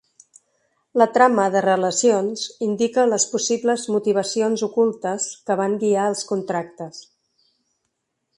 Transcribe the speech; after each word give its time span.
La 1.01 1.05
trama 1.17 1.43
de 1.55 1.61
relacions 1.65 2.45
indica 2.67 3.03
les 3.11 3.27
possibles 3.35 3.85
motivacions 3.97 4.65
ocultes 4.69 5.29
que 5.51 5.59
van 5.63 5.77
guiar 5.85 6.09
els 6.15 6.25
contractes. 6.33 7.05